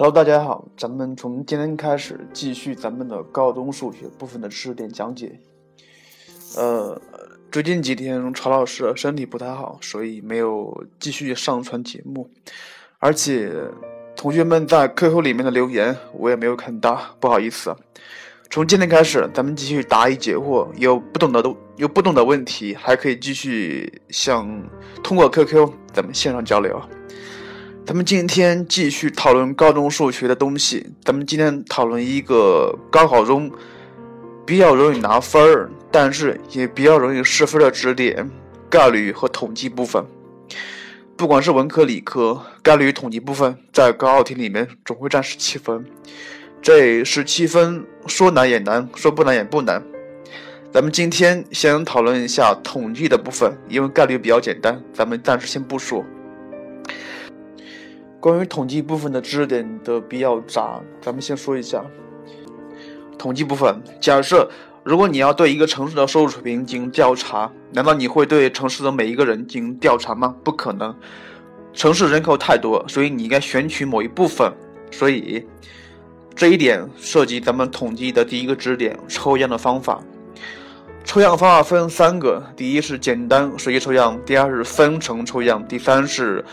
[0.00, 5.40] Hello，大家好，咱们从今天开始继续咱们的高中数学部分的知识点讲解。
[6.56, 7.02] 呃，
[7.50, 12.30] 最近几天曹老师身体不太好，所以没有继续上传节目，
[13.00, 13.52] 而且
[14.14, 17.74] 同学们在 QQ 里面的留言我也没有看到，不好意思。
[18.50, 24.48] 从今天开始，咱们继续答疑解惑，有不懂的都有不懂的问题，还可以继续向
[25.02, 26.80] 通过 QQ 咱们线上交流。
[27.88, 30.86] 咱们今天继续讨论高中数学的东西。
[31.06, 33.50] 咱们今天讨论一个高考中
[34.44, 38.30] 比较容易拿分儿，但是也比较容易失分的知识点——
[38.68, 40.04] 概率和统计部分。
[41.16, 45.82] 不管是文科、理科，概率与统计部分在高考题里面总会占十七分。
[46.60, 49.82] 这十七分说难也难，说不难也不难。
[50.70, 56.04] 咱们今天先讨论一下统计的部分，因为概率比较简单，咱们暂时先不说。
[58.20, 61.84] 关于统计部分的知识点的比较杂，咱们先说一下。
[63.16, 64.48] 统计部分，假设
[64.82, 70.34] 如果你要对一个城市的收入水平进行调查，难道你会对城市的每一个人进行调查吗？
[70.42, 70.92] 不可能，
[71.72, 74.52] 城市人口太多，所以你应该选取某一部分。
[74.90, 75.46] 所以
[76.34, 80.02] 这一点涉及咱们统计的第一个知识点——抽样的方法。
[81.04, 86.44] 抽样方法分三个：第一是简单随机抽样，第二是分层抽样，第三是。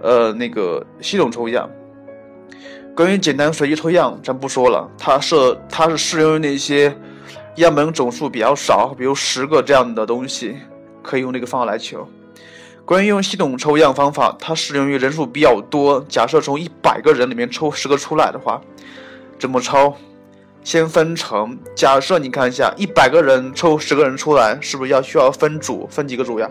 [0.00, 1.68] 呃，那个系统抽样，
[2.94, 6.96] 关于简单随机抽样，咱不说了，它是它是适用于那些
[7.56, 10.56] 样本总数比较少，比如十个这样的东西，
[11.02, 12.08] 可以用这个方法来求。
[12.84, 18.60] 关于用系统抽样方法，它适用于人数比较多，假设从一百个人里面抽十个出来的话，
[19.38, 19.94] 怎么抽？
[20.64, 25.86] 先分成，假设你看一下，一百个人抽十个人出来，是不是要需要分组？
[25.90, 26.50] 分几个组呀？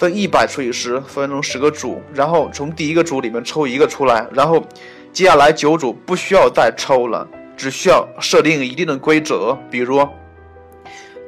[0.00, 4.64] 分一百除以十，分成十个组，然后从第一个组里面抽一个出来，然后
[5.12, 9.98] 接下来九组不需要再抽了，只需要设定一定的规则，比如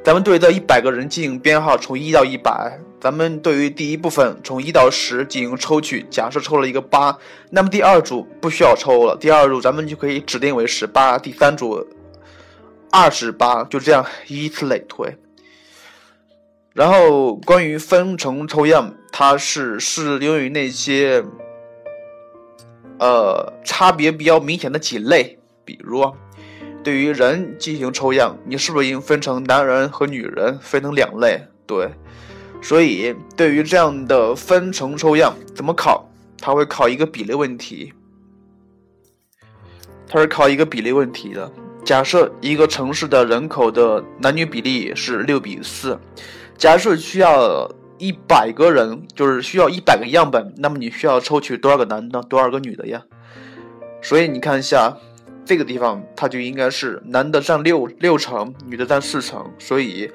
[0.03, 2.79] 咱们对这一百个人进行编号，从一到一百。
[2.99, 7.15] 咱们对于第一部分从一到十进行抽取，假设抽了一个八，
[7.51, 11.85] 那么第二组不需要抽了，第二组咱们就可以指定为十八，第三组
[12.89, 15.15] 二十八，就这样依次类推。
[16.73, 21.23] 然后，关于分层抽样，它是适用于那些，
[22.97, 25.37] 呃，差别比较明显的几类。
[25.63, 26.11] 比如，
[26.83, 31.39] 对于人进行抽样，你是不是应分成男人和女人，分成两类？
[31.67, 31.91] 对。
[32.59, 36.09] 所以，对于这样的分层抽样，怎么考？
[36.39, 37.93] 它会考一个比例问题。
[40.07, 41.51] 它是考一个比例问题的。
[41.85, 45.99] 假设一个城市的人口的男女比例是六比四。
[46.57, 53.01] 假设需要一百个人，就是需要一百个样本，那么你需要抽取多少个男的，多少个女的呀？
[54.01, 54.95] 所以你看一下
[55.45, 60.09] 这个地方，它就应该是男的占六六成，女的占四成，所以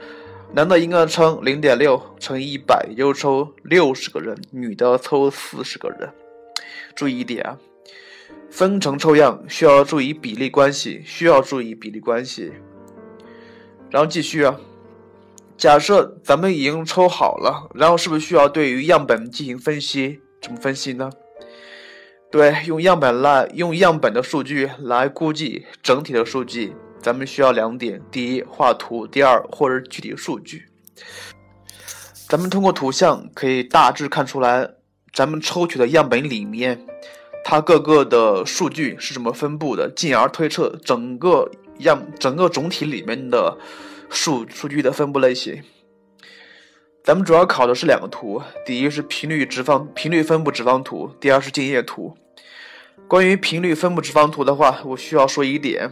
[0.54, 6.08] 男的应该称零点六乘以一百，也就抽六十个人，女的抽四十个人。
[6.94, 7.58] 注意一点啊，
[8.50, 12.52] 分层抽样需要注意比例关系，需要注意比例关系。
[13.90, 14.58] 然后继续啊。
[15.58, 20.20] 假设咱们已经抽好了，然后是不是需要对于样本进行分析？
[20.40, 21.10] 怎么分析呢？
[22.30, 26.76] 对，用样本来用样本的数据来估计整体的数据。
[27.00, 30.66] 咱们需要两点：第一，画图；第二，或者具体数据。
[32.28, 34.74] 咱们通过图像可以大致看出来，
[35.12, 36.86] 咱们抽取的样本里面，
[37.44, 43.58] 它各个的数据是怎么分布的，进而推测整个样整个总体里面的。
[44.10, 45.62] 数数据的分布类型，
[47.04, 52.16] 咱们主要考的是两个图，第一是频率直方频率分布直方图，第二是静业图。
[53.06, 55.90] 关于频率分布直方图的话，我需要说一点，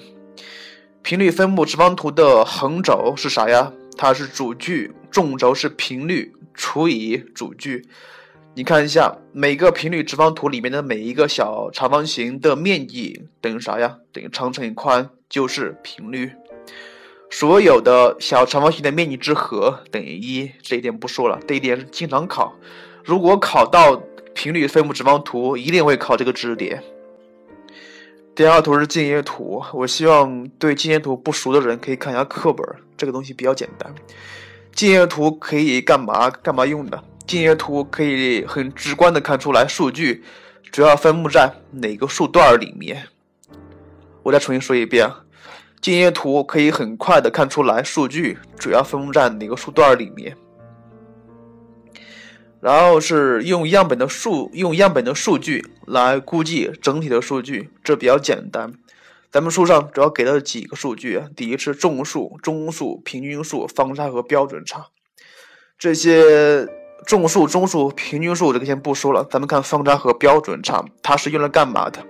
[1.03, 3.73] 频率分布直方图的横轴是啥呀？
[3.97, 7.87] 它是主距，纵轴是频率除以主距。
[8.55, 13.99] 你看一下每个频率直方图里面的每一个小长方形的面积等于啥呀？
[14.13, 16.33] 等于长乘以宽就是频率。
[17.31, 22.55] 所有的小长方形的面积之和等于一，这一点不说了，这一点是经常考。
[23.05, 24.03] 如果考到
[24.35, 26.83] 频率分布直方图，一定会考这个知识点。
[28.35, 33.95] 第二图是静业图，我希望对静业图不熟的人可以看一下课本，这个东西比较简单。
[34.73, 36.29] 静业图可以干嘛？
[36.31, 37.03] 干嘛用的？
[37.27, 40.23] 静业图可以很直观的看出来数据
[40.71, 43.09] 主要分布在哪个数段里面。
[44.23, 45.11] 我再重新说一遍。
[45.87, 50.37] 静业图可以很快的看出来数据主要分布在哪个数段里面。
[52.61, 58.73] 然后是用样本的数用样本的数据来估计整体的数据，这比较简单。
[59.31, 64.87] 咱们书上主要给了几个数据，第一是众数、中数、平均数、方差和标准差。
[65.79, 66.67] 这些
[67.07, 72.05] 众数、中数、平均数这个先不说了，咱们看方差和标准差，它是用来干嘛的？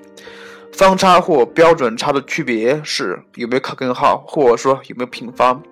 [0.76, 5.62] 方差或标准差的区别是有没有卡根号，或者说有没有平方。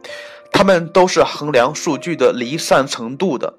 [0.50, 3.58] 它们都是衡量数据的离散程度的。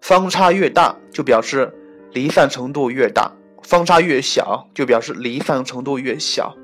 [0.00, 1.72] 方差越大，就表示
[2.10, 3.30] 离散程度越大；
[3.62, 6.56] 方差越小，就表示离散程度越小。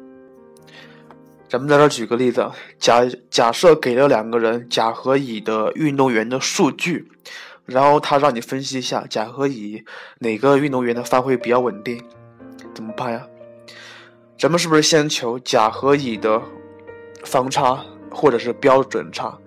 [1.48, 2.50] 咱们在这举个例子，
[2.80, 7.12] 假假设给了两个人甲和乙的运动员的数据，
[7.64, 9.84] 然后他让你分析一下甲和乙
[10.18, 12.02] 哪个运动员的发挥比较稳定，
[12.74, 13.24] 怎么办呀？
[14.42, 16.42] 咱们是不是先求甲和乙的
[17.24, 17.78] 方差
[18.10, 19.38] 或者是标准差？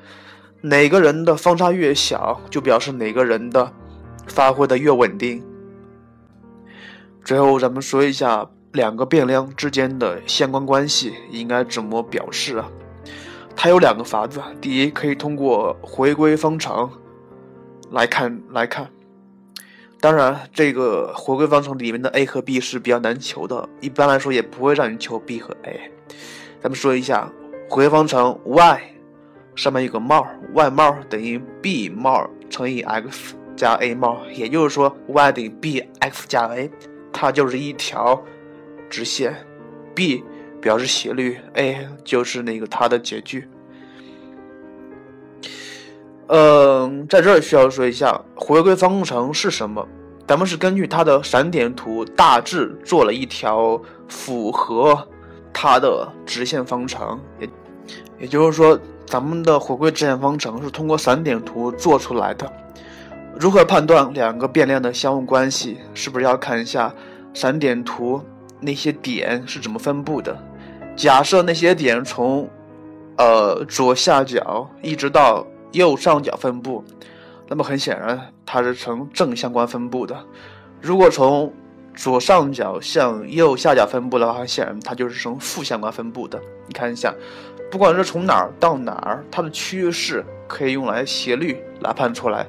[0.61, 3.73] 哪个人的方差越小，就表示哪个人的
[4.25, 5.43] 发挥的越稳定。
[7.25, 8.49] 最后，咱们说一下。
[8.71, 12.69] 两个变量之间的相关关系应该怎么表示啊？
[13.55, 14.41] 它有两个法子。
[14.59, 16.89] 第一，可以通过回归方程
[17.91, 18.89] 来看来看。
[20.05, 25.91] 当然，这个回归方程里面的 a 和 b 是比较难求的，一般来说也不会让你求 b 和 a。
[26.61, 27.27] 咱们说一下
[27.67, 28.81] 回归方程 y
[29.55, 36.69] 上面有个帽，y 帽等于 b 帽乘以 x 加 a 帽，也就是说 y 等于 bx 加 a，
[37.11, 38.23] 它就是一条。
[38.87, 39.35] 直线
[39.95, 40.23] ，b
[40.61, 43.49] 表示斜率，a 就是那个它的截距。
[46.27, 49.87] 嗯，在这儿需要说一下回归方程是什么？
[50.27, 55.07] 咱们是根据它的散点图大致做了一条符合
[55.53, 57.47] 它的直线方程，也
[58.21, 62.51] 也就是说，咱们的回归直线方程是通过散点图做出来的。
[63.37, 65.77] 如何判断两个变量的相互关系？
[65.93, 66.91] 是不是要看一下
[67.33, 68.19] 散点图？
[68.59, 70.35] 那些点是怎么分布的？
[70.95, 72.49] 假设那些点从，
[73.17, 75.45] 呃左下角一直到
[75.75, 76.83] 右上角分布，
[77.47, 80.17] 那么很显然它是呈正相关分布的。
[80.81, 81.53] 如果从
[81.93, 86.41] 左上角向右下角分布的话，很显然它就是呈负相关分布的。
[86.67, 87.13] 你看一下，
[87.69, 92.47] 不管是从哪儿到哪儿，它的趋势可以用来斜率来判出来。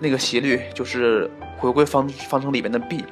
[0.00, 3.04] 那个斜率就是回归方方程里面的 b。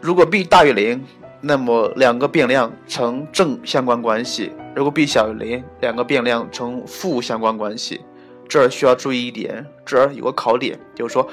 [0.00, 1.04] 如果 b 大于零。
[1.46, 8.00] 那么两个变量呈正相关关系，如果 b 小于零，两个变量呈负相关关系。
[8.48, 11.28] 这儿需要注意一点，这儿有个考点，就是说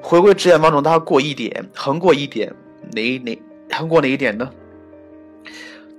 [0.00, 2.54] 回归直线方程它过一点，横过一点，
[2.92, 3.38] 哪哪
[3.70, 4.50] 横过哪一点呢？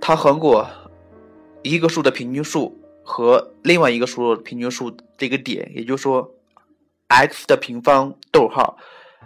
[0.02, 0.68] 它横过
[1.62, 6.30] 一个数的平均数和另外一个数的平均数这个点，也就是说
[7.08, 8.78] x 的平方逗号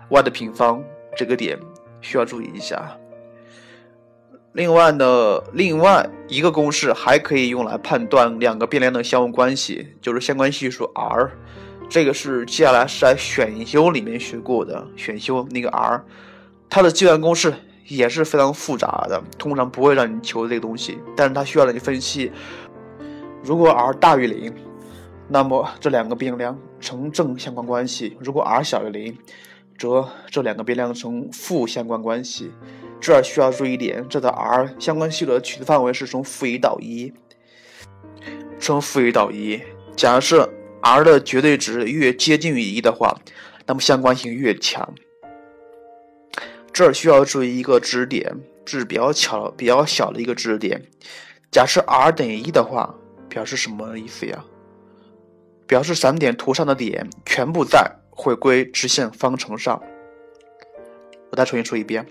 [0.10, 0.84] y 的平方
[1.16, 1.60] 这个点
[2.02, 2.98] 需要注意一下。
[4.54, 11.32] 另外呢，另外一个公式还可以用来判断两个变量的相互关系，就是相关系数 r。
[11.90, 16.04] 这个是接下来是在选修里面学过的，选修那个 r，
[16.70, 17.54] 它的计算公式
[17.88, 22.32] 也是非常复杂的，通常不会让你求这个东西，但是它需要让你分析，
[23.44, 24.54] 如果 r 大于零，
[25.30, 29.18] 那么这两个变量呈正相关关系；如果 r 小于零，
[29.78, 32.52] 则这两个变量呈负相关关系。
[33.00, 37.14] 这儿需要注意一点，这的 r 相关系数的取值范围是从负一到一，
[38.60, 39.62] 从负一到一。
[39.96, 40.50] 假设
[40.82, 43.16] r 的绝对值越接近于一的话，
[43.66, 44.94] 那么相关性越强。
[46.74, 48.36] 这儿需要注意一个知识点，
[48.66, 50.84] 是比较巧、比较小的一个知识点。
[51.52, 52.94] 假设 r 等于一的话，
[53.30, 54.44] 表示什么意思呀？
[55.66, 59.82] 表示散点图上的点全部在回归直线方程上。
[61.30, 62.06] 我再重新说一遍。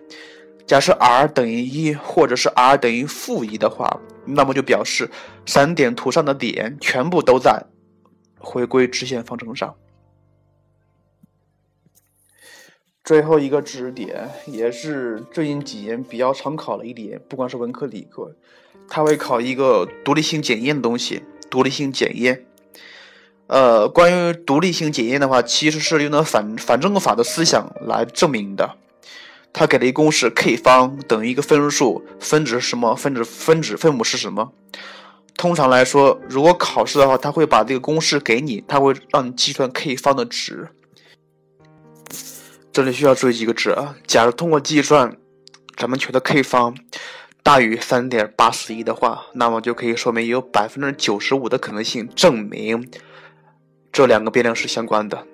[0.67, 5.09] 假设 r 等于一，或者是 r 等于负一的话，那么就表示
[5.47, 7.65] 散点图上的点全部都在
[8.39, 9.77] 回归直线方程上。
[13.05, 18.35] 最后一个知识点，也是最近几年比较常考的一点，不管是文科理科，
[18.89, 21.23] 它会考一个独立性检验的东西。
[21.49, 22.45] 独立性检验，
[23.47, 28.77] 呃，关于独立性检验的话，其实是用的反反证法的思想来证明的。
[29.59, 32.95] 他给了一公式，k 方等于一个分数，分子是什么？
[32.95, 34.53] 分子分子分母是什么？
[35.35, 40.69] 通常来说，如果考试的话，他会把这个公式给你，他会让你计算 k 方的值。
[42.71, 43.97] 这里需要注意几个值啊。
[44.07, 45.17] 假如通过计算，
[45.75, 46.77] 咱们求的 k 方
[47.43, 52.91] 大于三点八四一的话，那么就可以说明有百分之九十五的可能性证明
[53.91, 55.27] 这两个变量是相关的。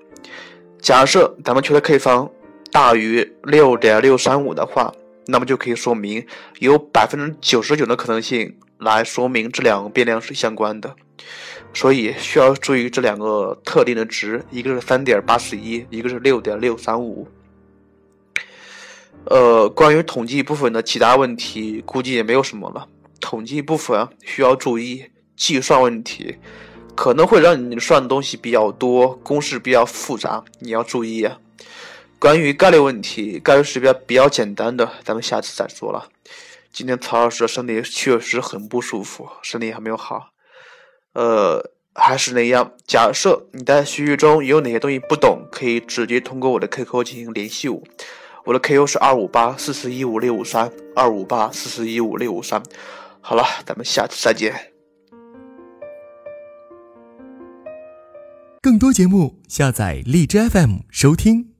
[0.80, 2.30] 假设咱们求的 k 方
[2.72, 4.92] 大于六点六三五的话，
[5.26, 6.26] 那么就可以说明
[6.58, 10.96] 有百分之九十九的可能性来说明这两个变量是相关的。
[11.74, 17.28] 所以需要注意这两个特定的值，一个是三点八十一，一个是六点六三五。
[19.26, 22.88] 呃，关于统计部分的其他问题，估计也没有什么了。
[23.20, 25.04] 统计部分需要注意
[25.36, 26.36] 计算问题，
[26.96, 31.38] 可能会让你算的东西比较多，公式比较复杂，你要注意啊。
[32.22, 36.08] 关于概率问题，概率是比较比较简单的，咱们下次再说了。
[36.72, 40.28] 今天曹老师的身体确实很不舒服，身体还没有好。
[41.14, 47.82] 呃，还是那样，假设你在学习中有哪些东西不懂，可以直接通过我的 QQ 进行联系我。
[48.44, 52.62] 我的 QQ 是二五八四四一五六五三二五八四四一五六五三。
[53.20, 54.54] 好了，咱们下次再见。
[58.60, 61.51] 更多节目，下载荔枝 FM 收听。